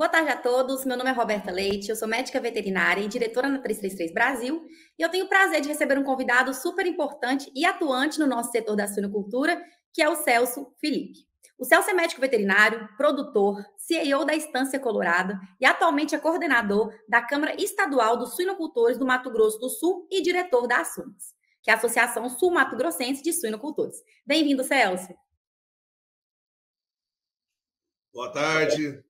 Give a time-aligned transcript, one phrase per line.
[0.00, 0.86] Boa tarde a todos.
[0.86, 4.66] Meu nome é Roberta Leite, eu sou médica veterinária e diretora na 333 Brasil.
[4.98, 8.50] E eu tenho o prazer de receber um convidado super importante e atuante no nosso
[8.50, 11.18] setor da suinocultura, que é o Celso Felipe.
[11.58, 17.20] O Celso é médico veterinário, produtor, CEO da Estância Colorada e atualmente é coordenador da
[17.20, 21.74] Câmara Estadual dos Suinocultores do Mato Grosso do Sul e diretor da Assumas, que é
[21.74, 23.98] a Associação Sul-Mato Grossense de Suinocultores.
[24.24, 25.14] Bem-vindo, Celso.
[28.14, 29.04] Boa tarde.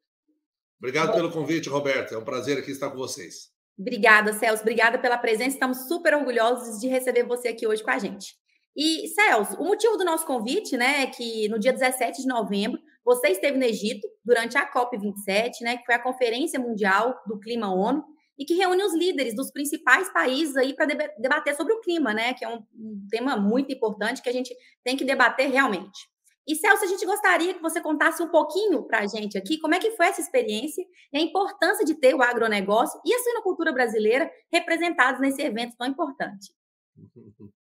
[0.81, 2.15] Obrigado pelo convite, Roberto.
[2.15, 3.51] É um prazer aqui estar com vocês.
[3.79, 4.63] Obrigada, Celso.
[4.63, 5.51] Obrigada pela presença.
[5.51, 8.35] Estamos super orgulhosos de receber você aqui hoje com a gente.
[8.75, 12.81] E, Celso, o motivo do nosso convite, né, é que no dia 17 de novembro,
[13.05, 17.73] você esteve no Egito durante a COP27, né, que foi a Conferência Mundial do Clima
[17.73, 18.03] ONU,
[18.39, 20.87] e que reúne os líderes dos principais países aí para
[21.19, 24.55] debater sobre o clima, né, que é um, um tema muito importante que a gente
[24.83, 26.09] tem que debater realmente.
[26.51, 29.73] E Celso, a gente gostaria que você contasse um pouquinho para a gente aqui como
[29.73, 33.73] é que foi essa experiência e a importância de ter o agronegócio e a suinocultura
[33.73, 36.53] brasileira representados nesse evento tão importante.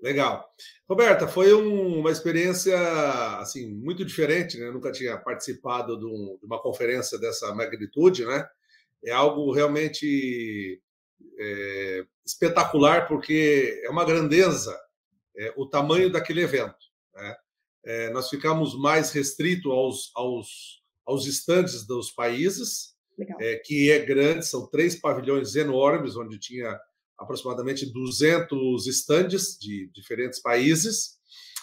[0.00, 0.48] Legal.
[0.88, 2.78] Roberta, foi um, uma experiência
[3.40, 4.68] assim muito diferente, né?
[4.68, 8.46] Eu nunca tinha participado de, um, de, uma conferência dessa magnitude, né?
[9.04, 10.80] É algo realmente
[11.36, 14.78] é, espetacular porque é uma grandeza
[15.36, 16.86] é, o tamanho daquele evento.
[17.86, 22.96] É, nós ficamos mais restrito aos, aos, aos estandes dos países,
[23.38, 26.76] é, que é grande, são três pavilhões enormes, onde tinha
[27.16, 31.16] aproximadamente 200 estandes de diferentes países,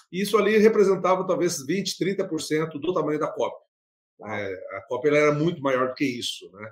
[0.09, 3.53] e isso ali representava talvez 20, 30% do tamanho da COP.
[4.25, 6.71] É, a COP era muito maior do que isso, né?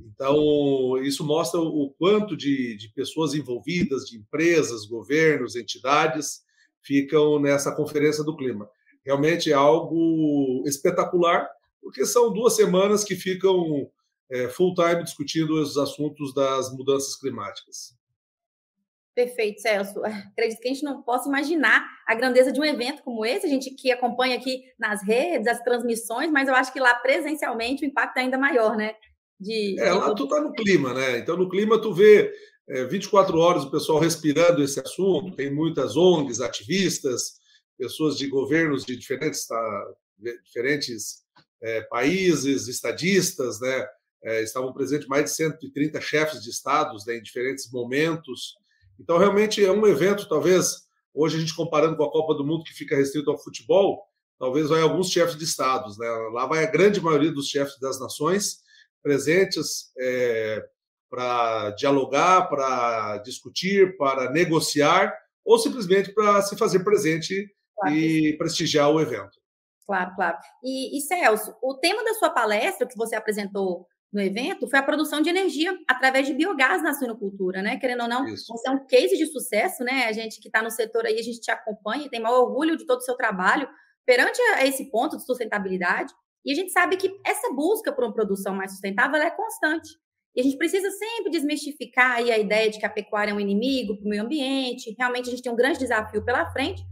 [0.00, 6.40] Então, isso mostra o quanto de, de pessoas envolvidas, de empresas, governos, entidades,
[6.82, 8.70] ficam nessa conferência do clima
[9.06, 11.48] realmente é algo espetacular,
[11.80, 13.88] porque são duas semanas que ficam
[14.28, 17.94] é, full time discutindo os assuntos das mudanças climáticas.
[19.14, 20.02] Perfeito, Celso.
[20.04, 23.48] Acredito que a gente não possa imaginar a grandeza de um evento como esse, a
[23.48, 27.88] gente que acompanha aqui nas redes, as transmissões, mas eu acho que lá presencialmente o
[27.88, 28.94] impacto é ainda maior, né?
[29.38, 31.18] De, é, lá tu tá no clima, né?
[31.18, 32.32] Então, no clima, tu vê
[32.68, 37.38] é, 24 horas o pessoal respirando esse assunto, tem muitas ONGs, ativistas,
[37.78, 39.94] pessoas de governos de diferentes, tá,
[40.44, 41.24] diferentes
[41.62, 43.86] é, países, estadistas, né?
[44.24, 48.56] É, estavam presentes mais de 130 chefes de estados né, em diferentes momentos.
[48.98, 52.64] Então, realmente é um evento, talvez, hoje a gente comparando com a Copa do Mundo,
[52.64, 54.02] que fica restrito ao futebol,
[54.38, 55.96] talvez vai alguns chefes de estados.
[55.98, 56.08] Né?
[56.32, 58.58] Lá vai a grande maioria dos chefes das nações
[59.02, 60.64] presentes é,
[61.08, 65.14] para dialogar, para discutir, para negociar,
[65.44, 69.38] ou simplesmente para se fazer presente claro e prestigiar o evento.
[69.86, 70.38] Claro, claro.
[70.64, 74.82] E, e Celso, o tema da sua palestra que você apresentou no evento foi a
[74.82, 77.76] produção de energia através de biogás na suinocultura, né?
[77.78, 78.46] Querendo ou não, Isso.
[78.52, 80.06] você é um case de sucesso, né?
[80.06, 82.76] A gente que está no setor aí, a gente te acompanha e tem maior orgulho
[82.76, 83.68] de todo o seu trabalho
[84.04, 86.12] perante a esse ponto de sustentabilidade.
[86.44, 89.90] E a gente sabe que essa busca por uma produção mais sustentável é constante.
[90.34, 93.40] E a gente precisa sempre desmistificar aí a ideia de que a pecuária é um
[93.40, 94.94] inimigo para o meio ambiente.
[94.98, 96.82] Realmente a gente tem um grande desafio pela frente,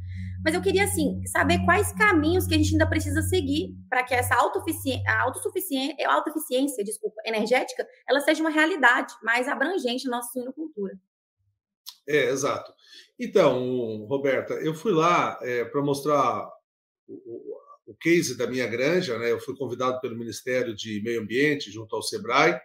[0.44, 4.12] mas eu queria, assim, saber quais caminhos que a gente ainda precisa seguir para que
[4.12, 11.00] essa autossuficiência, autossuficiência, autossuficiência desculpa, energética, ela seja uma realidade mais abrangente na nossa suinocultura.
[12.06, 12.72] É, exato.
[13.19, 16.47] Então, Roberta, eu fui lá é, para mostrar
[17.09, 19.32] o, o, o, case da minha granja, né?
[19.32, 22.61] Eu fui convidado pelo Ministério de Meio Ambiente, junto ao SEBRAE,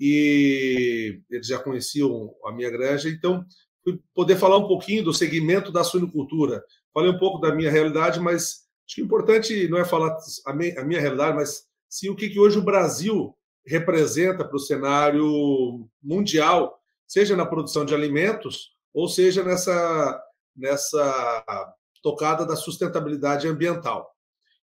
[0.00, 3.44] e eles já conheciam a minha granja, então
[3.84, 6.62] fui poder falar um pouquinho do segmento da suinocultura,
[6.98, 10.52] Falei um pouco da minha realidade, mas acho que o importante não é falar a
[10.52, 13.32] minha, realidade, mas sim o que, que hoje o Brasil
[13.64, 20.20] representa para o cenário mundial, seja na produção de alimentos ou seja nessa,
[20.56, 21.54] nessa
[22.02, 24.12] tocada da sustentabilidade ambiental.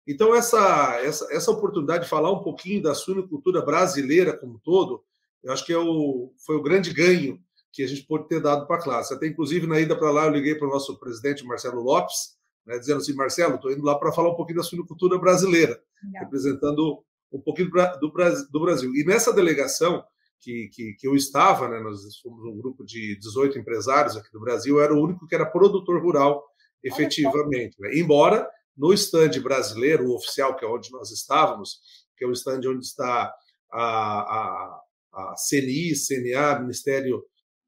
[0.08, 5.04] Então, essa, essa, essa oportunidade de falar um pouquinho da suinocultura brasileira como um todo,
[5.44, 7.40] eu acho que é o, foi o grande ganho
[7.74, 9.14] que a gente pode ter dado para a classe.
[9.14, 12.78] Até, inclusive, na ida para lá, eu liguei para o nosso presidente, Marcelo Lopes, né,
[12.78, 16.24] dizendo assim, Marcelo, estou indo lá para falar um pouquinho da suinocultura brasileira, Legal.
[16.24, 18.96] representando um pouquinho do, do Brasil.
[18.96, 20.04] E nessa delegação
[20.40, 24.40] que, que, que eu estava, né, nós somos um grupo de 18 empresários aqui do
[24.40, 26.46] Brasil, eu era o único que era produtor rural,
[26.84, 27.76] efetivamente.
[27.80, 27.96] Né?
[27.96, 28.48] Embora
[28.78, 31.80] no estande brasileiro, o oficial, que é onde nós estávamos,
[32.16, 33.34] que é o estande onde está
[33.72, 34.82] a, a,
[35.14, 37.24] a CNI, CNA, Ministério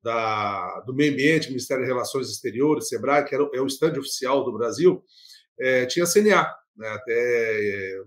[0.06, 4.46] da, do Meio Ambiente, Ministério de Relações Exteriores, SEBRAE, que era, é o estande oficial
[4.46, 5.04] do Brasil,
[5.60, 6.48] é, tinha a CNA.
[6.78, 6.88] Né?
[6.88, 8.02] Até, é,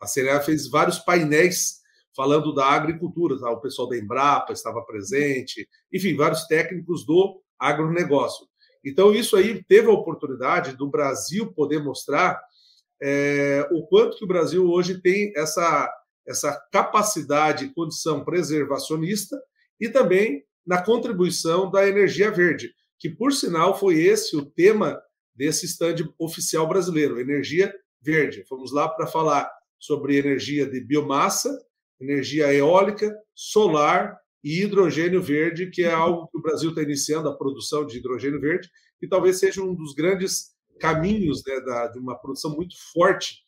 [0.00, 1.76] a CNA fez vários painéis
[2.16, 3.48] falando da agricultura, tá?
[3.48, 8.44] o pessoal da Embrapa estava presente, enfim, vários técnicos do agronegócio.
[8.84, 12.42] Então, isso aí teve a oportunidade do Brasil poder mostrar
[13.00, 15.88] é, o quanto que o Brasil hoje tem essa,
[16.26, 19.40] essa capacidade e condição preservacionista
[19.78, 25.00] e também na contribuição da energia verde, que, por sinal, foi esse o tema
[25.34, 27.72] desse stand oficial brasileiro, energia
[28.02, 28.44] verde.
[28.48, 31.56] Fomos lá para falar sobre energia de biomassa,
[32.00, 37.36] energia eólica, solar e hidrogênio verde, que é algo que o Brasil está iniciando a
[37.36, 42.18] produção de hidrogênio verde, que talvez seja um dos grandes caminhos né, da, de uma
[42.18, 43.38] produção muito forte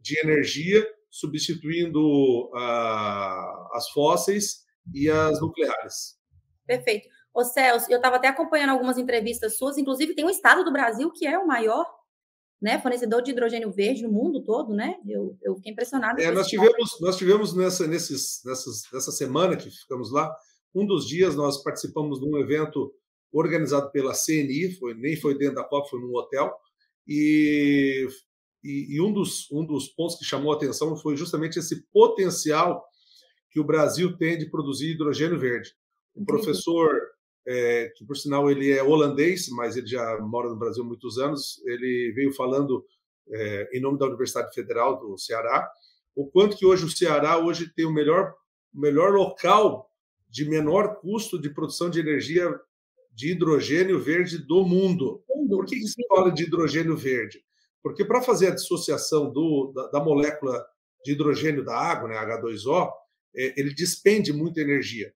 [0.00, 4.62] de energia, substituindo uh, as fósseis
[4.94, 6.21] e as nucleares.
[6.76, 7.08] Perfeito.
[7.34, 11.10] Ô Celso, eu estava até acompanhando algumas entrevistas suas, inclusive tem um estado do Brasil
[11.10, 11.86] que é o maior
[12.60, 14.94] né, fornecedor de hidrogênio verde no mundo todo, né?
[15.06, 16.20] Eu, eu fiquei impressionado.
[16.20, 20.32] É, nós tivemos, nós tivemos nessa, nesses, nessas, nessa semana que ficamos lá,
[20.74, 22.94] um dos dias nós participamos de um evento
[23.32, 26.54] organizado pela CNI, foi, nem foi dentro da COP, foi num hotel,
[27.08, 28.06] e,
[28.62, 32.84] e, e um, dos, um dos pontos que chamou a atenção foi justamente esse potencial
[33.50, 35.74] que o Brasil tem de produzir hidrogênio verde.
[36.14, 36.94] O professor,
[37.46, 41.18] é, que por sinal ele é holandês, mas ele já mora no Brasil há muitos
[41.18, 42.84] anos, ele veio falando
[43.30, 45.70] é, em nome da Universidade Federal do Ceará,
[46.14, 48.34] o quanto que hoje o Ceará hoje tem o melhor,
[48.72, 49.90] melhor local
[50.28, 52.58] de menor custo de produção de energia
[53.14, 55.22] de hidrogênio verde do mundo.
[55.48, 57.42] Por que se fala de hidrogênio verde?
[57.82, 60.64] Porque para fazer a dissociação do, da, da, molécula
[61.04, 62.90] de hidrogênio da água, né, H2O,
[63.34, 65.12] é, ele despende muita energia.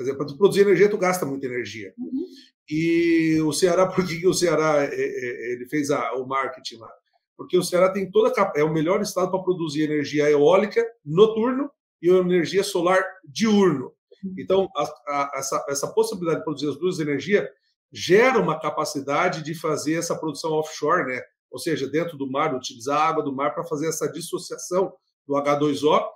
[0.00, 1.92] Quer dizer, para produzir energia, tu gasta muita energia.
[1.98, 2.24] Uhum.
[2.66, 6.90] E o Ceará, por que o Ceará é, é, ele fez a, o marketing lá?
[7.36, 11.70] Porque o Ceará tem toda é o melhor estado para produzir energia eólica noturno
[12.00, 13.92] e energia solar diurno.
[14.38, 17.46] Então, a, a, essa, essa possibilidade de produzir as duas energias
[17.92, 21.22] gera uma capacidade de fazer essa produção offshore, né?
[21.50, 24.94] ou seja, dentro do mar, utilizar a água do mar para fazer essa dissociação
[25.26, 26.08] do H2O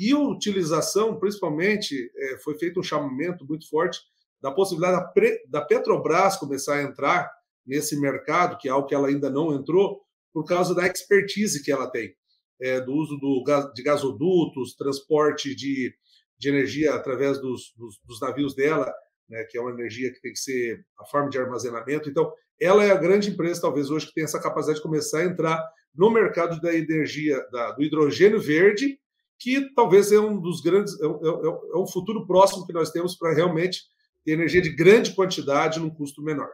[0.00, 4.00] e utilização, principalmente, é, foi feito um chamamento muito forte
[4.40, 5.12] da possibilidade
[5.48, 7.30] da Petrobras começar a entrar
[7.66, 10.00] nesse mercado, que é algo que ela ainda não entrou,
[10.32, 12.14] por causa da expertise que ela tem,
[12.60, 13.44] é, do uso do,
[13.74, 15.94] de gasodutos, transporte de
[16.40, 18.90] de energia através dos, dos, dos navios dela,
[19.28, 22.08] né, que é uma energia que tem que ser a forma de armazenamento.
[22.08, 25.24] Então, ela é a grande empresa, talvez hoje, que tem essa capacidade de começar a
[25.24, 25.62] entrar
[25.94, 28.98] no mercado da energia, da, do hidrogênio verde,
[29.40, 32.90] que talvez é um dos grandes, é, é, é, é um futuro próximo que nós
[32.90, 33.84] temos para realmente
[34.24, 36.50] ter energia de grande quantidade num custo menor.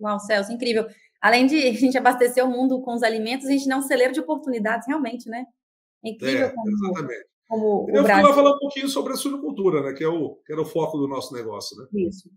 [0.00, 0.86] Uau, Celso, incrível.
[1.20, 4.12] Além de a gente abastecer o mundo com os alimentos, a gente dá um celeiro
[4.12, 5.44] de oportunidades, realmente, né?
[6.04, 6.46] É incrível.
[6.46, 6.70] É, como...
[6.70, 7.26] Exatamente.
[7.48, 8.34] Como eu Brasil...
[8.34, 11.06] falar um pouquinho sobre a suinocultura, né, que, é o, que era o foco do
[11.06, 11.76] nosso negócio.
[11.76, 11.86] Né?
[12.08, 12.28] Isso.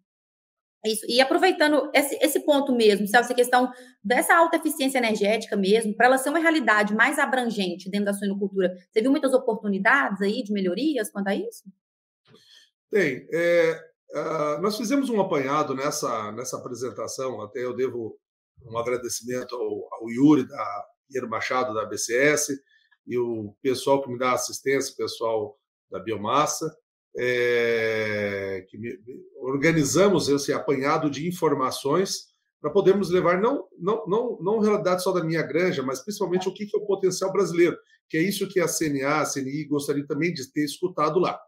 [0.86, 1.06] Isso.
[1.10, 3.72] E aproveitando esse, esse ponto mesmo, essa questão
[4.04, 8.74] dessa alta eficiência energética mesmo, para ela ser uma realidade mais abrangente dentro da suinocultura,
[8.90, 11.64] você viu muitas oportunidades aí de melhorias quanto a isso?
[12.90, 13.28] Tem.
[13.32, 13.80] É,
[14.16, 18.18] uh, nós fizemos um apanhado nessa, nessa apresentação, até eu devo
[18.66, 22.58] um agradecimento ao, ao Yuri, da Piero Machado, da BCS,
[23.06, 25.60] e o pessoal que me dá assistência, o pessoal
[25.92, 26.74] da biomassa,
[27.18, 29.00] é, que
[29.38, 32.30] organizamos esse apanhado de informações
[32.62, 36.54] para podermos levar não não não não realidade só da minha granja, mas principalmente o
[36.54, 37.78] que é o potencial brasileiro,
[38.10, 41.40] que é isso que a CNA, a CNI gostaria também de ter escutado lá.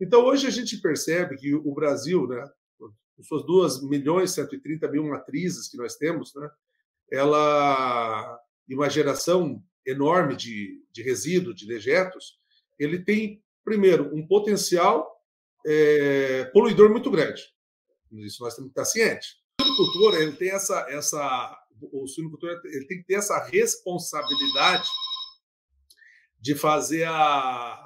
[0.00, 4.88] Então hoje a gente percebe que o Brasil, né, com suas 2 milhões e 130
[4.90, 6.48] mil matrizes que nós temos, né,
[7.10, 12.38] ela e uma geração enorme de, de resíduo, de dejetos,
[12.78, 15.18] ele tem, primeiro, um potencial
[15.66, 17.42] é, poluidor muito grande.
[18.12, 19.36] Isso nós temos que estar cientes.
[19.60, 21.58] O suinocultor ele tem essa, essa,
[21.92, 24.88] o suinocultor ele tem que ter essa responsabilidade
[26.40, 27.84] de fazer a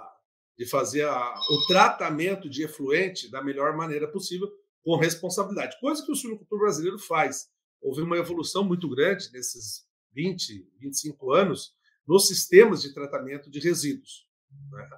[0.58, 4.48] de fazer a, o tratamento de efluente da melhor maneira possível
[4.84, 7.48] com responsabilidade, coisa que o suinocultor brasileiro faz.
[7.80, 11.74] Houve uma evolução muito grande nesses 20, 25 anos
[12.06, 14.28] nos sistemas de tratamento de resíduos.
[14.70, 14.88] Né?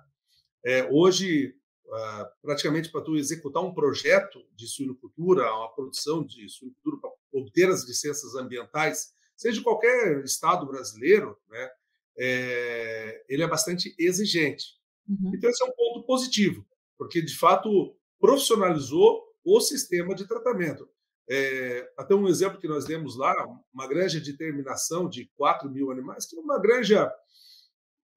[0.64, 1.54] É, hoje,
[1.92, 7.68] ah, praticamente para tu executar um projeto de suinocultura, uma produção de suinocultura para obter
[7.68, 11.70] as licenças ambientais, seja de qualquer estado brasileiro, né,
[12.16, 14.78] é, ele é bastante exigente.
[15.08, 15.32] Uhum.
[15.34, 16.66] Então, esse é um ponto positivo,
[16.96, 20.88] porque, de fato, profissionalizou o sistema de tratamento.
[21.28, 23.34] É, até um exemplo que nós demos lá,
[23.72, 27.12] uma granja de terminação de 4 mil animais, que é uma granja,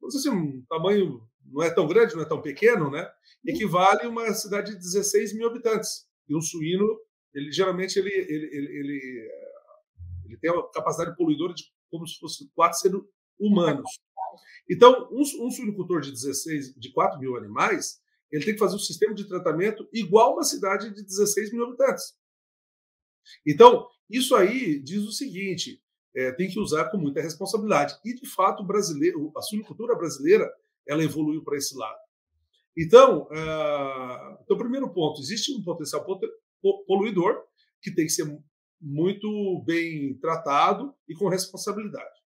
[0.01, 3.09] não sei se um tamanho não é tão grande, não é tão pequeno, né?
[3.45, 6.05] Equivale a uma cidade de 16 mil habitantes.
[6.27, 6.85] E um suíno,
[7.33, 9.31] ele geralmente ele, ele, ele, ele,
[10.25, 12.99] ele tem uma capacidade poluidora de como se fosse quatro seres
[13.39, 13.89] humanos.
[14.69, 17.99] Então, um, um suinocultor de 16, de 4 mil animais,
[18.31, 22.13] ele tem que fazer um sistema de tratamento igual uma cidade de 16 mil habitantes.
[23.45, 25.81] Então, isso aí diz o seguinte:
[26.15, 27.97] é, tem que usar com muita responsabilidade.
[28.03, 30.51] E, de fato, brasileiro, a suinocultura brasileira
[30.87, 31.97] ela evoluiu para esse lado.
[32.77, 36.05] Então, uh, então, primeiro ponto: existe um potencial
[36.85, 37.43] poluidor
[37.81, 38.25] que tem que ser
[38.79, 42.17] muito bem tratado e com responsabilidade.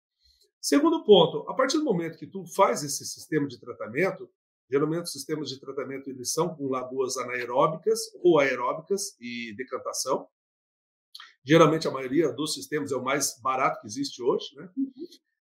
[0.59, 4.29] Segundo ponto, a partir do momento que tu faz esse sistema de tratamento,
[4.69, 10.27] geralmente os sistemas de tratamento eles são com lagoas anaeróbicas ou aeróbicas e decantação.
[11.43, 14.69] Geralmente a maioria dos sistemas é o mais barato que existe hoje, né?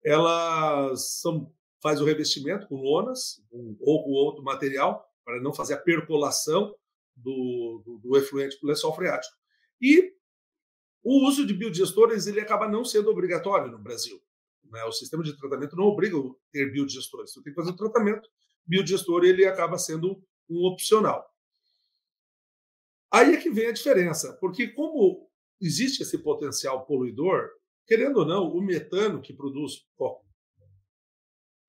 [0.02, 1.52] Elas são
[1.82, 6.74] faz o revestimento com lonas ou com outro material para não fazer a percolação
[7.16, 9.34] do, do, do efluente para o lençol freático.
[9.80, 10.12] E
[11.02, 14.22] o uso de biodigestores ele acaba não sendo obrigatório no Brasil.
[14.64, 14.82] Né?
[14.84, 16.22] O sistema de tratamento não obriga a
[16.52, 17.32] ter biodigestores.
[17.32, 18.28] Você tem que fazer o tratamento.
[18.64, 21.28] Biodigestor ele acaba sendo um opcional.
[23.12, 25.28] Aí é que vem a diferença, porque como
[25.60, 27.50] existe esse potencial poluidor,
[27.86, 29.84] querendo ou não, o metano que produz,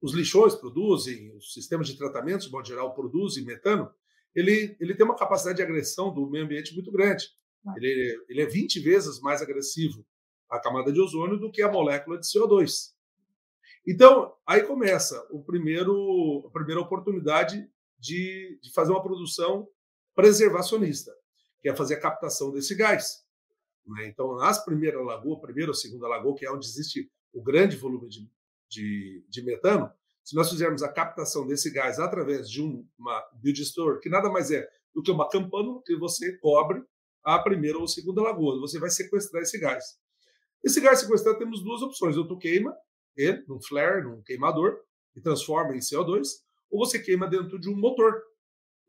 [0.04, 3.90] os lixões produzem, os sistemas de tratamento, de modo geral, produzem metano,
[4.36, 7.30] ele, ele tem uma capacidade de agressão do meio ambiente muito grande.
[7.78, 10.06] Ele, ele é 20 vezes mais agressivo
[10.50, 12.92] à camada de ozônio do que a molécula de CO2.
[13.88, 17.66] Então, aí começa o primeiro, a primeira oportunidade
[17.98, 19.70] de, de fazer uma produção
[20.14, 21.16] preservacionista,
[21.62, 23.24] que é fazer a captação desse gás.
[23.88, 24.08] Né?
[24.08, 28.10] Então, nas primeiras lagoas, primeira ou segunda lagoa, que é onde existe o grande volume
[28.10, 28.30] de,
[28.74, 29.92] de, de metano,
[30.24, 34.52] se nós fizermos a captação desse gás através de um, uma biodigestor, que nada mais
[34.52, 36.82] é do que uma campana que você cobre
[37.24, 38.60] a primeira ou segunda lagoa.
[38.60, 39.84] Você vai sequestrar esse gás.
[40.64, 42.76] Esse gás sequestrado temos duas opções: ou tu queima
[43.16, 44.80] ele num flare, num queimador,
[45.16, 46.28] e transforma em CO2,
[46.72, 48.22] ou você queima dentro de um motor.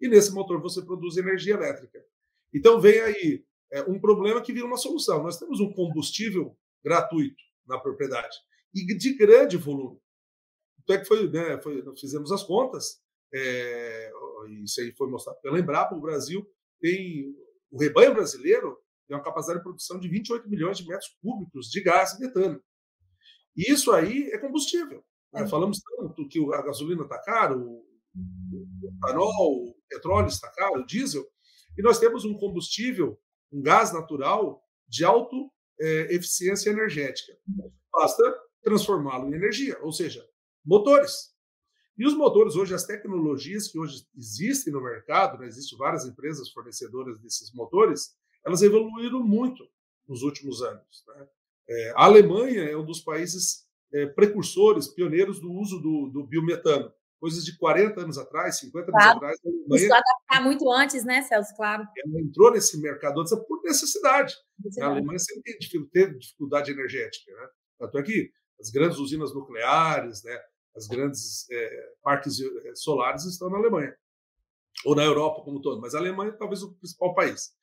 [0.01, 2.03] E nesse motor você produz energia elétrica.
[2.53, 5.23] Então vem aí é, um problema que vira uma solução.
[5.23, 8.37] Nós temos um combustível gratuito na propriedade
[8.75, 10.01] e de grande volume.
[10.83, 13.01] Então é que foi, né, foi fizemos as contas,
[13.33, 14.11] é,
[14.63, 16.47] isso aí foi mostrado pela Embrapa, o Brasil
[16.81, 17.35] tem
[17.71, 21.81] o rebanho brasileiro tem uma capacidade de produção de 28 milhões de metros cúbicos de
[21.83, 22.63] gás metano.
[23.57, 25.05] E isso aí é combustível.
[25.33, 25.47] Né?
[25.47, 31.27] Falamos tanto que a gasolina está caro, o etanol, o petróleo está caro, o diesel,
[31.77, 33.21] e nós temos um combustível,
[33.53, 35.37] um gás natural de alta
[35.81, 37.37] é, eficiência energética.
[37.93, 38.23] Basta
[38.65, 40.27] transformá-lo em energia, ou seja,
[40.65, 41.35] motores.
[41.97, 46.51] E os motores hoje, as tecnologias que hoje existem no mercado, né, existem várias empresas
[46.51, 49.65] fornecedoras desses motores, elas evoluíram muito
[50.09, 51.05] nos últimos anos.
[51.07, 51.29] Né?
[51.69, 56.93] É, a Alemanha é um dos países é, precursores, pioneiros do uso do, do, biometano.
[57.21, 59.05] Coisas de 40 anos atrás, 50 claro.
[59.05, 59.41] anos atrás.
[59.47, 61.55] Alemanha, Isso adaptar muito antes, né, Celso?
[61.57, 61.85] Claro.
[61.97, 64.35] Ela entrou nesse mercado antes por necessidade.
[64.59, 64.93] necessidade.
[64.93, 65.57] A Alemanha sempre
[65.91, 67.33] teve dificuldade energética.
[67.33, 67.49] Né?
[67.79, 68.31] Tanto é que
[68.61, 70.39] as grandes usinas nucleares, né,
[70.77, 73.97] as grandes é, parques é, solares estão na Alemanha,
[74.85, 77.55] ou na Europa como todo, mas a Alemanha é talvez o principal país.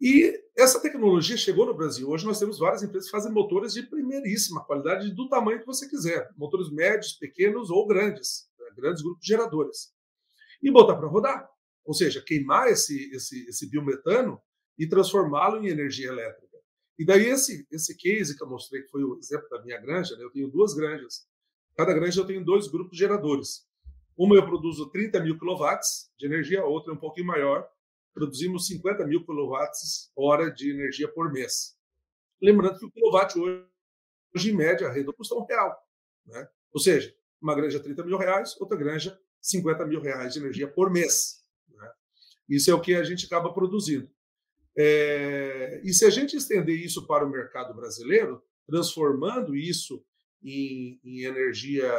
[0.00, 2.10] E essa tecnologia chegou no Brasil.
[2.10, 5.88] Hoje nós temos várias empresas que fazem motores de primeiríssima qualidade, do tamanho que você
[5.88, 9.94] quiser, motores médios, pequenos ou grandes, né, grandes grupos geradores,
[10.62, 11.48] e botar para rodar.
[11.84, 14.40] Ou seja, queimar esse, esse, esse biometano
[14.78, 16.43] e transformá-lo em energia elétrica.
[16.98, 20.16] E daí esse, esse case que eu mostrei, que foi o exemplo da minha granja,
[20.16, 20.24] né?
[20.24, 21.26] eu tenho duas granjas
[21.76, 23.66] Cada granja eu tenho dois grupos geradores.
[24.16, 27.68] Uma eu produzo 30 mil quilowatts de energia, a outra é um pouquinho maior.
[28.12, 31.76] Produzimos 50 mil quilowatts hora de energia por mês.
[32.40, 33.66] Lembrando que o quilowatt hoje,
[34.34, 35.76] hoje em média, a custa um real.
[36.26, 36.48] Né?
[36.72, 40.90] Ou seja, uma granja 30 mil reais, outra granja 50 mil reais de energia por
[40.90, 41.42] mês.
[41.68, 41.92] Né?
[42.48, 44.08] Isso é o que a gente acaba produzindo.
[44.76, 45.80] É...
[45.84, 50.04] E se a gente estender isso para o mercado brasileiro, transformando isso
[50.42, 51.90] em, em energia,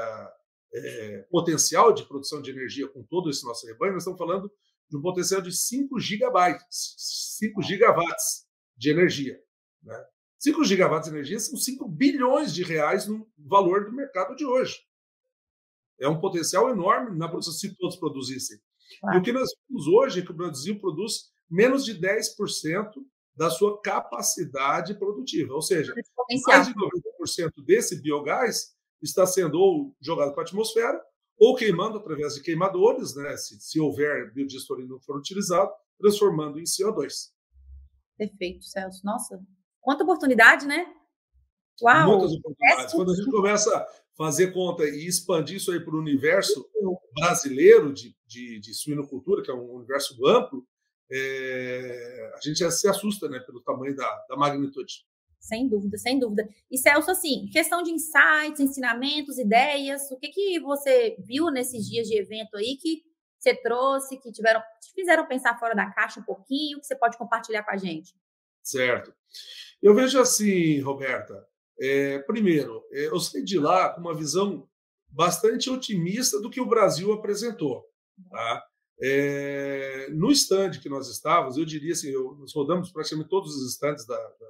[0.76, 4.52] é, potencial de produção de energia com todo esse nosso rebanho, nós estamos falando
[4.90, 6.96] de um potencial de 5 gigabytes,
[7.40, 8.46] 5 gigawatts
[8.78, 9.40] de energia.
[9.82, 10.06] Né?
[10.40, 14.78] 5 gigawatts de energia são 5 bilhões de reais no valor do mercado de hoje.
[16.00, 18.60] É um potencial enorme na produção, se todos produzissem.
[19.14, 22.92] E o que nós vemos hoje é que o Brasil produz menos de 10%
[23.36, 25.54] da sua capacidade produtiva.
[25.54, 25.94] Ou seja,
[26.48, 31.02] mais de 90% desse biogás está sendo ou jogado para a atmosfera
[31.38, 36.60] ou queimando através de queimadores, né, se, se houver biodigestor e não for utilizado, transformando
[36.60, 37.30] em CO2.
[38.18, 39.06] Perfeito, Celso.
[39.06, 39.42] Nossa,
[39.82, 40.86] quanta oportunidade, né?
[41.82, 42.12] Uau!
[42.12, 42.94] Muitas oportunidades.
[42.94, 46.66] Quando a gente começa a fazer conta e expandir isso aí para o universo
[47.14, 50.66] brasileiro de, de, de, suinocultura, que é um universo amplo,
[51.12, 55.06] é, a gente se assusta né, pelo tamanho da, da magnitude.
[55.40, 56.48] Sem dúvida, sem dúvida.
[56.72, 62.08] E Celso, assim, questão de insights, ensinamentos, ideias, o que, que você viu nesses dias
[62.08, 63.04] de evento aí que
[63.40, 67.16] você trouxe, que tiveram, te fizeram pensar fora da caixa um pouquinho, que você pode
[67.16, 68.16] compartilhar com a gente?
[68.64, 69.14] Certo.
[69.84, 71.46] Eu vejo assim, Roberta,
[71.80, 74.68] é, primeiro, é, eu saí de lá com uma visão
[75.10, 77.86] bastante otimista do que o Brasil apresentou.
[78.32, 78.66] Tá?
[79.02, 83.72] É, no stand que nós estávamos, eu diria assim, eu, nós rodamos praticamente todos os
[83.72, 84.48] stands da, da,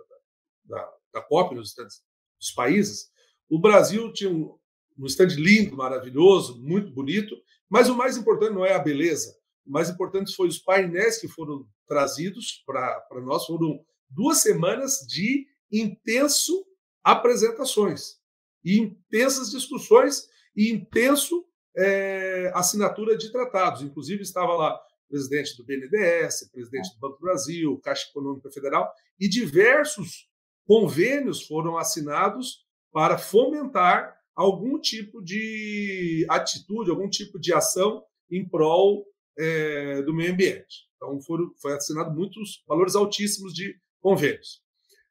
[0.66, 2.04] da, da COP, nos stands
[2.40, 3.10] dos países.
[3.50, 4.58] O Brasil tinha um,
[4.98, 7.36] um stand lindo, maravilhoso, muito bonito,
[7.70, 9.36] mas o mais importante não é a beleza,
[9.66, 13.46] o mais importante foi os painéis que foram trazidos para nós.
[13.46, 16.66] Foram duas semanas de intenso
[17.04, 18.20] apresentações,
[18.64, 21.46] intensas discussões e intenso
[21.78, 23.82] é, assinatura de tratados.
[23.82, 29.30] Inclusive, estava lá presidente do BNDES, presidente do Banco do Brasil, Caixa Econômica Federal, e
[29.30, 30.28] diversos
[30.66, 39.06] convênios foram assinados para fomentar algum tipo de atitude, algum tipo de ação em prol
[39.38, 40.86] é, do meio ambiente.
[40.96, 44.62] Então, foram, foi assinado muitos valores altíssimos de convênios.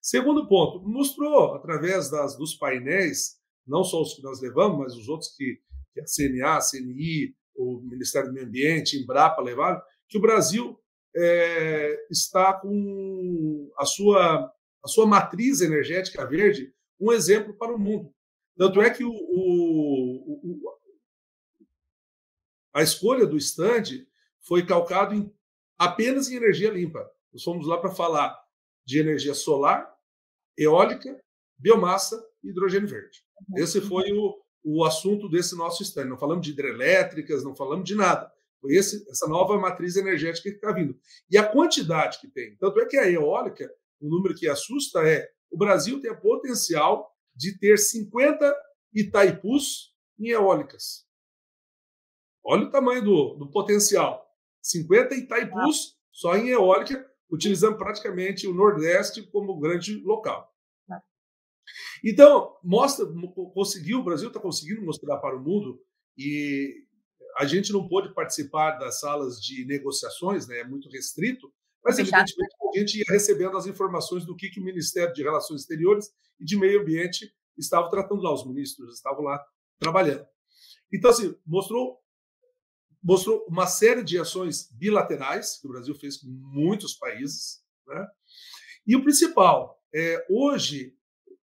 [0.00, 5.08] Segundo ponto, mostrou através das, dos painéis, não só os que nós levamos, mas os
[5.08, 5.60] outros que,
[5.94, 10.78] que a CNA, a CNI, o Ministério do Meio Ambiente, Embrapa levaram, que o Brasil
[11.16, 14.52] é, está com a sua,
[14.84, 18.12] a sua matriz energética verde um exemplo para o mundo.
[18.56, 20.78] Tanto é que o, o, o,
[22.72, 24.06] a escolha do stand
[24.40, 25.32] foi calcado em,
[25.78, 27.08] apenas em energia limpa.
[27.32, 28.36] Nós fomos lá para falar
[28.84, 29.92] de energia solar,
[30.56, 31.20] eólica,
[31.58, 33.24] biomassa e hidrogênio verde.
[33.56, 36.06] Esse foi o, o assunto desse nosso stand.
[36.06, 38.32] Não falamos de hidrelétricas, não falamos de nada.
[38.60, 40.98] Foi esse, essa nova matriz energética que está vindo.
[41.30, 42.56] E a quantidade que tem.
[42.56, 47.14] Tanto é que a eólica, o número que assusta é o Brasil tem a potencial
[47.36, 48.56] de ter 50
[48.92, 51.06] Itaipus em eólicas.
[52.42, 54.26] Olha o tamanho do, do potencial.
[54.62, 60.53] 50 Itaipus só em eólica, utilizando praticamente o Nordeste como grande local.
[62.04, 63.06] Então, mostra,
[63.54, 65.80] conseguiu, o Brasil está conseguindo mostrar para o mundo
[66.16, 66.84] e
[67.36, 72.54] a gente não pôde participar das salas de negociações, né, é muito restrito, mas evidentemente
[72.74, 76.44] a gente ia recebendo as informações do que, que o Ministério de Relações Exteriores e
[76.44, 79.44] de Meio Ambiente estavam tratando lá, os ministros estavam lá
[79.78, 80.26] trabalhando.
[80.92, 82.00] Então, assim, mostrou,
[83.02, 88.06] mostrou uma série de ações bilaterais que o Brasil fez com muitos países, né?
[88.86, 90.96] E o principal, é, hoje,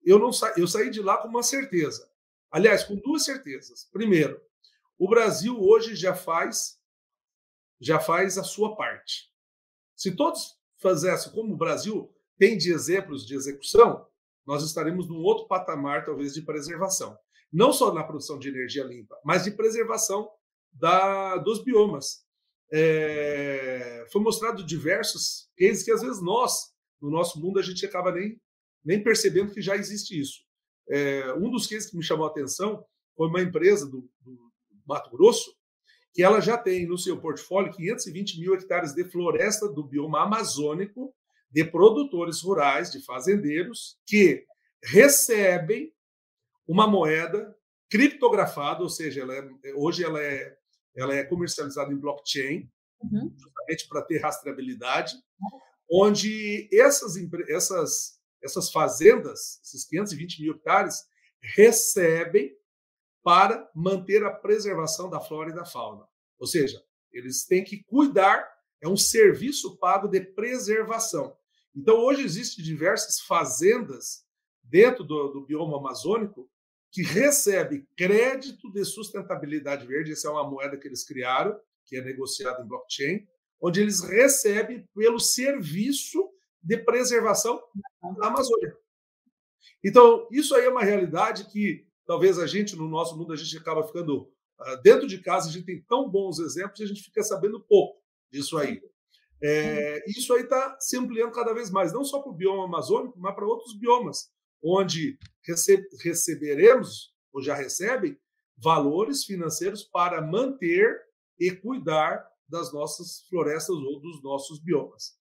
[0.03, 2.09] eu não sa eu saí de lá com uma certeza.
[2.49, 3.87] Aliás, com duas certezas.
[3.91, 4.41] Primeiro,
[4.97, 6.79] o Brasil hoje já faz
[7.79, 9.31] já faz a sua parte.
[9.95, 14.05] Se todos fizessem como o Brasil tem de exemplos de execução,
[14.45, 17.17] nós estaremos num outro patamar, talvez, de preservação.
[17.51, 20.29] Não só na produção de energia limpa, mas de preservação
[20.71, 22.25] da, dos biomas.
[22.71, 28.11] É, foi mostrado diversos cases que, às vezes, nós, no nosso mundo, a gente acaba
[28.11, 28.39] nem,
[28.83, 30.43] nem percebendo que já existe isso.
[30.89, 34.51] É, um dos cases que me chamou a atenção foi uma empresa do, do
[34.85, 35.55] Mato Grosso,
[36.13, 41.13] que ela já tem no seu portfólio 520 mil hectares de floresta do bioma amazônico,
[41.49, 44.45] de produtores rurais, de fazendeiros, que
[44.83, 45.93] recebem
[46.67, 47.55] uma moeda
[47.89, 50.57] criptografada, ou seja, ela é, hoje ela é,
[50.95, 52.69] ela é comercializada em blockchain,
[53.03, 53.33] uhum.
[53.37, 55.13] justamente para ter rastreabilidade,
[55.91, 57.15] onde essas,
[57.49, 61.03] essas, essas fazendas, esses 520 mil hectares,
[61.55, 62.55] recebem
[63.23, 66.05] para manter a preservação da flora e da fauna.
[66.39, 68.47] Ou seja, eles têm que cuidar,
[68.81, 71.35] é um serviço pago de preservação.
[71.75, 74.25] Então, hoje existem diversas fazendas
[74.63, 76.49] dentro do, do bioma amazônico
[76.91, 80.11] que recebe crédito de sustentabilidade verde.
[80.11, 83.27] Essa é uma moeda que eles criaram, que é negociada em blockchain,
[83.61, 86.30] onde eles recebem pelo serviço
[86.61, 87.61] de preservação
[88.19, 88.75] da Amazônia.
[89.83, 93.57] Então, isso aí é uma realidade que talvez a gente, no nosso mundo, a gente
[93.57, 97.03] acaba ficando ah, dentro de casa, a gente tem tão bons exemplos e a gente
[97.03, 98.81] fica sabendo pouco disso aí.
[99.43, 103.19] É, isso aí está se ampliando cada vez mais, não só para o bioma amazônico,
[103.19, 104.29] mas para outros biomas,
[104.63, 108.19] onde rece receberemos, ou já recebem,
[108.55, 111.01] valores financeiros para manter
[111.39, 115.19] e cuidar das nossas florestas ou dos nossos biomas.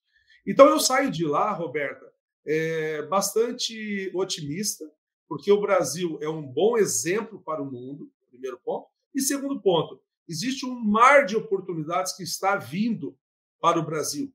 [0.50, 2.12] Então eu saio de lá, Roberta,
[2.44, 4.84] é, bastante otimista,
[5.28, 8.88] porque o Brasil é um bom exemplo para o mundo, primeiro ponto.
[9.14, 13.16] E segundo ponto, existe um mar de oportunidades que está vindo
[13.60, 14.34] para o Brasil,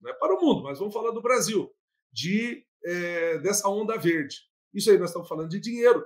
[0.00, 1.72] não é para o mundo, mas vamos falar do Brasil,
[2.12, 4.38] de é, dessa onda verde.
[4.72, 6.04] Isso aí nós estamos falando de dinheiro,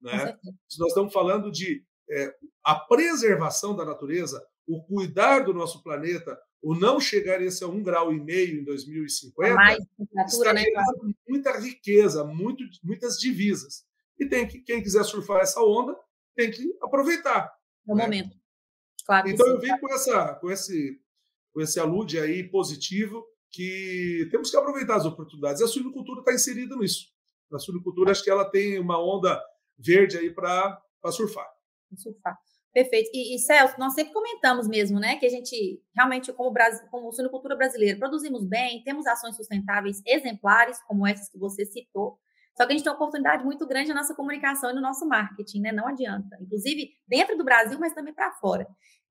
[0.00, 0.38] né?
[0.78, 6.74] Nós estamos falando de é, a preservação da natureza, o cuidar do nosso planeta, o
[6.74, 9.78] não chegar esse a um grau e meio em 2050, mais
[10.28, 10.64] está né,
[11.28, 13.84] muita riqueza, muito, muitas divisas.
[14.18, 15.96] E tem que quem quiser surfar essa onda
[16.34, 17.52] tem que aproveitar.
[17.88, 18.04] É o né?
[18.04, 18.36] momento.
[19.04, 21.00] Claro então eu venho com essa, com esse,
[21.52, 25.62] com esse alude aí positivo que temos que aproveitar as oportunidades.
[25.62, 27.06] A suinocultura está inserida nisso.
[27.52, 29.40] A suinocultura acho que ela tem uma onda
[29.78, 31.46] verde aí para surfar.
[31.96, 32.36] Surfar.
[32.72, 33.10] Perfeito.
[33.12, 37.10] E, e, Celso, nós sempre comentamos mesmo, né, que a gente realmente, como, Brasil, como
[37.12, 42.18] suinocultura brasileira, produzimos bem, temos ações sustentáveis exemplares, como essas que você citou,
[42.58, 45.06] só que a gente tem uma oportunidade muito grande na nossa comunicação e no nosso
[45.06, 45.70] marketing, né?
[45.70, 46.36] Não adianta.
[46.40, 48.66] Inclusive, dentro do Brasil, mas também para fora.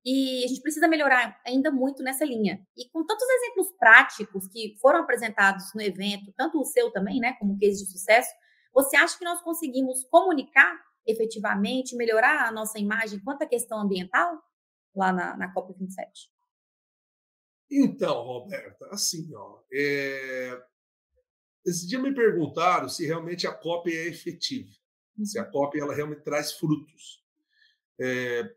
[0.05, 2.59] E a gente precisa melhorar ainda muito nessa linha.
[2.77, 7.37] E com tantos exemplos práticos que foram apresentados no evento, tanto o seu também, né,
[7.39, 8.29] como case de sucesso,
[8.73, 14.41] você acha que nós conseguimos comunicar efetivamente, melhorar a nossa imagem quanto à questão ambiental
[14.95, 16.29] lá na, na COP27?
[17.71, 20.61] Então, Roberta, assim, ó, é...
[21.65, 24.69] esse dia me perguntaram se realmente a COP é efetiva,
[25.17, 25.25] uhum.
[25.25, 25.51] se a uhum.
[25.51, 27.23] COP ela realmente traz frutos.
[27.99, 28.53] É...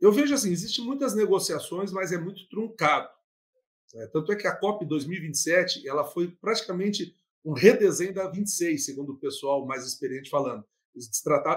[0.00, 3.08] Eu vejo assim, existem muitas negociações, mas é muito truncado.
[3.94, 4.06] Né?
[4.08, 9.18] Tanto é que a COP 2027 ela foi praticamente um redesenho da 26, segundo o
[9.18, 10.66] pessoal mais experiente falando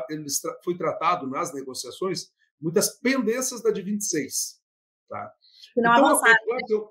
[0.10, 4.60] eles foi tratado nas negociações muitas pendências da de 26.
[5.08, 5.32] Tá?
[5.74, 6.46] Que não então, avançaram.
[6.48, 6.60] Né?
[6.70, 6.90] Eu...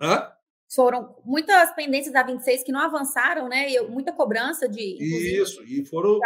[0.00, 0.32] Hã?
[0.74, 3.70] Foram muitas pendências da 26 que não avançaram, né?
[3.70, 4.82] E muita cobrança de.
[5.40, 6.18] Isso, e foram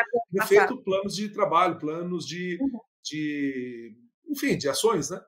[0.46, 2.81] feitos planos de trabalho, planos de, uhum.
[3.03, 3.94] de.
[4.27, 5.20] Enfim, de ações, né?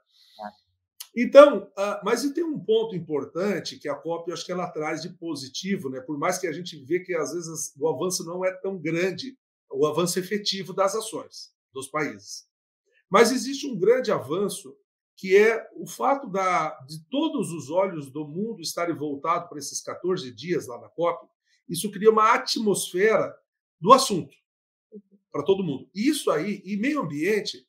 [1.14, 4.70] Então, uh, mas e tem um ponto importante que a COP, eu acho que ela
[4.70, 6.01] traz de positivo, né?
[6.01, 9.37] Por mais que a gente vê que às vezes o avanço não é tão grande
[9.70, 12.48] o avanço efetivo das ações dos países.
[13.09, 14.76] Mas existe um grande avanço
[15.16, 19.83] que é o fato da, de todos os olhos do mundo estarem voltados para esses
[19.83, 21.28] 14 dias lá na COP.
[21.68, 23.37] Isso cria uma atmosfera
[23.78, 24.35] do assunto
[25.30, 25.90] para todo mundo.
[25.94, 27.66] Isso aí, e meio ambiente,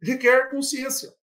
[0.00, 1.14] requer consciência,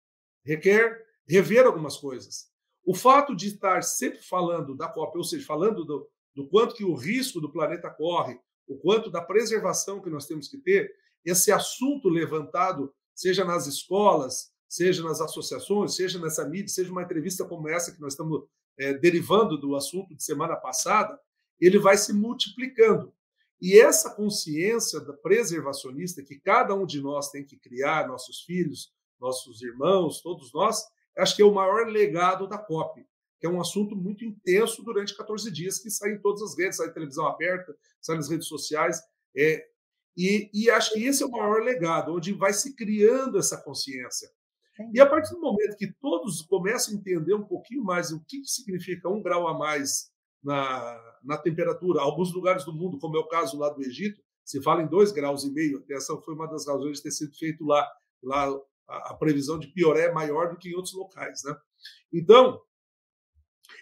[0.46, 2.52] requer rever algumas coisas.
[2.86, 6.84] O fato de estar sempre falando da COP, ou seja, falando do, do quanto que
[6.84, 10.94] o risco do planeta corre, o quanto da preservação que nós temos que ter,
[11.26, 17.46] esse assunto levantado, seja nas escolas, seja nas associações, seja nessa mídia, seja uma entrevista
[17.46, 18.44] como essa que nós estamos
[18.78, 21.20] é, derivando do assunto de semana passada,
[21.60, 23.14] ele vai se multiplicando.
[23.62, 28.92] E essa consciência da preservacionista que cada um de nós tem que criar, nossos filhos,
[29.20, 30.84] nossos irmãos, todos nós,
[31.18, 33.06] acho que é o maior legado da COP
[33.44, 36.78] que é um assunto muito intenso durante 14 dias, que sai em todas as redes,
[36.78, 39.02] sai em televisão aberta, sai nas redes sociais.
[39.36, 39.68] É,
[40.16, 44.30] e, e acho que esse é o maior legado, onde vai se criando essa consciência.
[44.94, 48.46] E a partir do momento que todos começam a entender um pouquinho mais o que
[48.46, 50.10] significa um grau a mais
[50.42, 54.62] na, na temperatura, alguns lugares do mundo, como é o caso lá do Egito, se
[54.62, 55.84] fala em dois graus e meio.
[55.92, 57.86] Essa foi uma das razões de ter sido feito lá.
[58.24, 58.48] Lá
[58.88, 61.58] a, a previsão de pioré é maior do que em outros locais, né?
[62.14, 62.62] Então,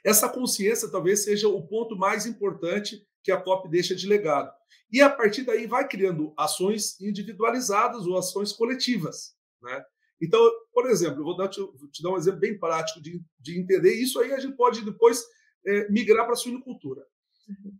[0.03, 4.51] essa consciência talvez seja o ponto mais importante que a COP deixa de legado.
[4.91, 9.35] E a partir daí vai criando ações individualizadas ou ações coletivas.
[9.61, 9.83] Né?
[10.21, 10.39] Então,
[10.73, 13.93] por exemplo, eu vou dar, te, te dar um exemplo bem prático de, de entender.
[13.93, 15.23] Isso aí a gente pode depois
[15.65, 17.05] é, migrar para a suinocultura.
[17.47, 17.77] Uhum.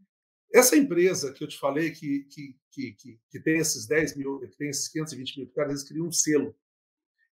[0.53, 4.39] Essa empresa que eu te falei que, que, que, que, que tem esses 10 mil,
[4.39, 6.55] que tem esses 520 mil hectares, eles criam um selo.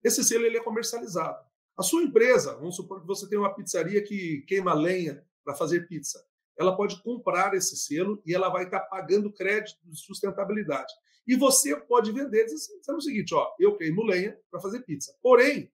[0.05, 1.45] Esse selo ele é comercializado.
[1.79, 5.87] A sua empresa, vamos supor que você tem uma pizzaria que queima lenha para fazer
[5.87, 6.21] pizza.
[6.59, 10.93] Ela pode comprar esse selo e ela vai estar pagando crédito de sustentabilidade.
[11.25, 15.14] E você pode vender dizendo assim, o seguinte, ó, eu queimo lenha para fazer pizza.
[15.23, 15.73] Porém,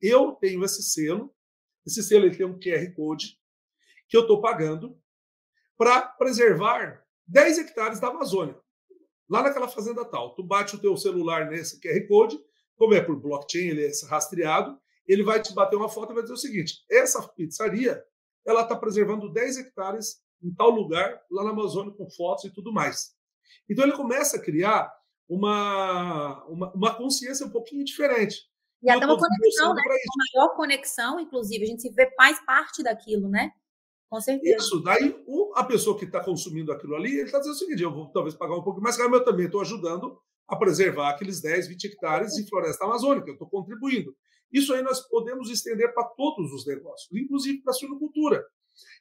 [0.00, 1.34] eu tenho esse selo,
[1.84, 3.38] esse selo ele tem um QR Code
[4.08, 4.98] que eu estou pagando
[5.76, 8.58] para preservar 10 hectares da Amazônia.
[9.28, 12.42] Lá naquela fazenda tal, tu bate o teu celular nesse QR Code,
[12.74, 16.22] como é por blockchain, ele é rastreado, ele vai te bater uma foto e vai
[16.22, 18.02] dizer o seguinte: essa pizzaria
[18.44, 22.72] ela está preservando 10 hectares em tal lugar, lá na Amazônia, com fotos e tudo
[22.72, 23.14] mais.
[23.70, 24.92] Então ele começa a criar
[25.28, 28.36] uma, uma, uma consciência um pouquinho diferente.
[28.82, 29.82] E até uma conexão, né?
[29.82, 33.52] Uma maior conexão, inclusive, a gente se vê mais parte daquilo, né?
[34.10, 34.56] Com certeza.
[34.56, 37.82] Isso, daí o, a pessoa que está consumindo aquilo ali, ele está dizendo o seguinte:
[37.82, 41.10] eu vou talvez pagar um pouco mais caro, mas eu também estou ajudando a preservar
[41.10, 44.14] aqueles 10, 20 hectares de floresta amazônica, eu estou contribuindo.
[44.52, 48.46] Isso aí nós podemos estender para todos os negócios, inclusive para a suinocultura.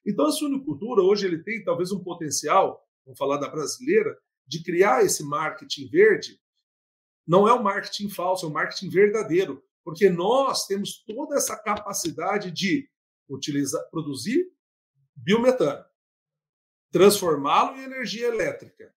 [0.05, 5.03] Então, a suinocultura, hoje, ele tem talvez um potencial, vamos falar da brasileira, de criar
[5.03, 6.39] esse marketing verde.
[7.27, 12.51] Não é um marketing falso, é um marketing verdadeiro, porque nós temos toda essa capacidade
[12.51, 12.89] de
[13.29, 14.51] utilizar, produzir
[15.15, 15.83] biometano,
[16.91, 18.93] transformá-lo em energia elétrica,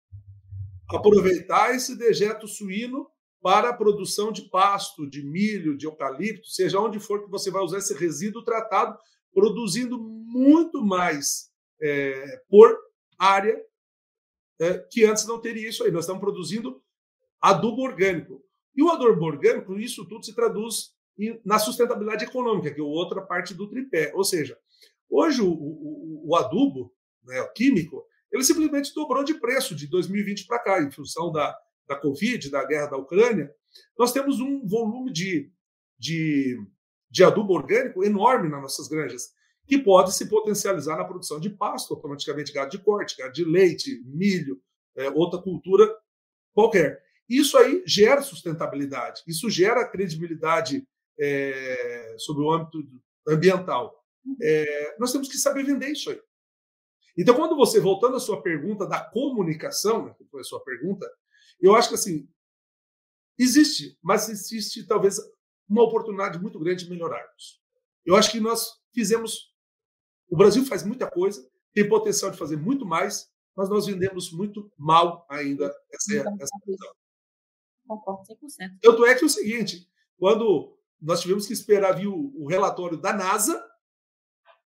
[0.89, 3.09] aproveitar esse dejeto suíno
[3.45, 7.63] para a produção de pasto, de milho, de eucalipto, seja onde for que você vai
[7.63, 8.99] usar esse resíduo tratado,
[9.35, 12.75] produzindo muito mais é, por
[13.19, 13.55] área
[14.59, 15.91] é, que antes não teria isso aí.
[15.91, 16.83] Nós estamos produzindo
[17.39, 18.43] adubo orgânico.
[18.75, 20.95] E o adubo orgânico, isso tudo se traduz
[21.45, 24.11] na sustentabilidade econômica, que é outra parte do tripé.
[24.15, 24.59] Ou seja,
[25.07, 30.47] hoje o, o, o adubo né, o químico, ele simplesmente dobrou de preço de 2020
[30.47, 31.55] para cá, em função da,
[31.89, 33.53] da Covid, da guerra da Ucrânia,
[33.99, 35.51] nós temos um volume de,
[35.99, 36.59] de,
[37.11, 39.33] de adubo orgânico enorme nas nossas granjas,
[39.67, 44.03] que pode se potencializar na produção de pasto, automaticamente gado de corte, gado de leite,
[44.05, 44.61] milho,
[44.97, 45.89] é, outra cultura
[46.53, 47.03] qualquer.
[47.29, 50.87] Isso aí gera sustentabilidade, isso gera credibilidade
[51.19, 52.79] é, sobre o âmbito
[53.27, 54.05] ambiental.
[54.41, 56.21] É, nós temos que saber vender isso aí.
[57.17, 61.09] Então, quando você, voltando à sua pergunta da comunicação, né, que foi a sua pergunta,
[61.61, 62.29] eu acho que assim
[63.39, 65.19] existe, mas existe talvez
[65.69, 67.61] uma oportunidade muito grande de melhorarmos.
[68.05, 69.53] Eu acho que nós fizemos.
[70.29, 74.71] O Brasil faz muita coisa, tem potencial de fazer muito mais, mas nós vendemos muito
[74.77, 76.95] mal ainda essa, essa visão.
[77.87, 78.79] Concordo 100%.
[78.81, 82.97] Tanto é que é o seguinte: quando nós tivemos que esperar vir o, o relatório
[82.97, 83.63] da NASA,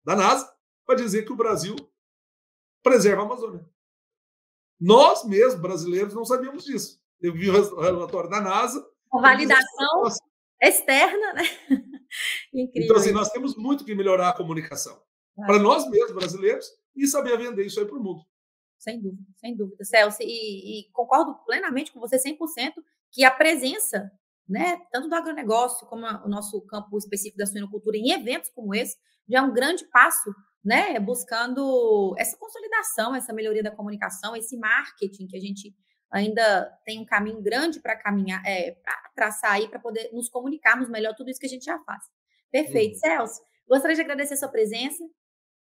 [0.03, 0.51] da NASA,
[0.85, 1.75] para dizer que o Brasil
[2.81, 3.72] preserva a Amazônia.
[4.79, 6.99] Nós mesmos, brasileiros, não sabíamos disso.
[7.21, 8.85] Eu vi o relatório da NASA.
[9.09, 10.03] Com validação
[10.61, 11.43] externa, né?
[12.53, 12.83] Incrível.
[12.83, 15.01] Então, assim, nós temos muito que melhorar a comunicação.
[15.39, 15.45] Ah.
[15.45, 18.23] Para nós mesmos, brasileiros, e saber vender isso aí para o mundo.
[18.77, 20.17] Sem dúvida, sem dúvida, Celso.
[20.21, 22.73] E, e, concordo plenamente com você 100%
[23.11, 24.11] que a presença,
[24.47, 28.97] né, tanto do agronegócio como o nosso campo específico da suinocultura em eventos como esse,
[29.27, 35.27] já é um grande passo né, buscando essa consolidação, essa melhoria da comunicação, esse marketing
[35.27, 35.75] que a gente
[36.09, 40.87] ainda tem um caminho grande para caminhar, é, para traçar aí, para poder nos comunicarmos
[40.87, 42.03] melhor tudo isso que a gente já faz.
[42.51, 42.93] Perfeito.
[42.93, 42.99] Uhum.
[42.99, 45.03] Celso, gostaria de agradecer a sua presença.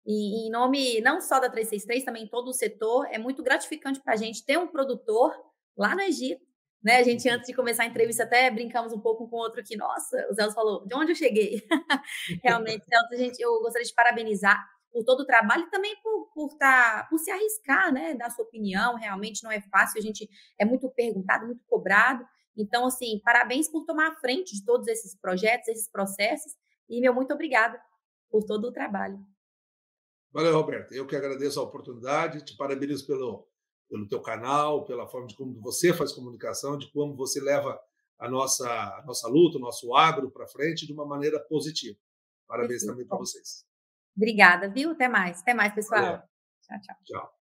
[0.05, 4.13] E em nome não só da 363, também todo o setor, é muito gratificante para
[4.13, 5.35] a gente ter um produtor
[5.75, 6.45] lá no Egito.
[6.83, 6.97] Né?
[6.97, 9.75] A gente, antes de começar a entrevista, até brincamos um pouco com o outro aqui.
[9.75, 11.63] Nossa, o Celso falou, de onde eu cheguei?
[12.43, 14.63] Realmente, Celso, a gente, eu gostaria de parabenizar
[14.95, 18.45] por todo o trabalho e também por, por, tá, por se arriscar, né, dar sua
[18.45, 18.95] opinião.
[18.95, 22.25] Realmente não é fácil, a gente é muito perguntado, muito cobrado.
[22.55, 26.53] Então, assim, parabéns por tomar a frente de todos esses projetos, esses processos.
[26.87, 27.77] E meu muito obrigada
[28.31, 29.19] por todo o trabalho.
[30.31, 30.93] Valeu, Roberto.
[30.93, 33.45] Eu que agradeço a oportunidade, te parabenizo pelo,
[33.89, 37.77] pelo teu canal, pela forma de como você faz comunicação, de como você leva
[38.17, 41.99] a nossa, a nossa luta, o nosso agro para frente de uma maneira positiva.
[42.47, 42.91] Parabéns Perfeito.
[42.93, 43.65] também para vocês.
[44.15, 44.91] Obrigada, viu?
[44.91, 45.41] Até mais.
[45.41, 46.23] Até mais, pessoal.
[46.61, 46.95] Tchau, tchau.
[47.03, 47.44] Tchau.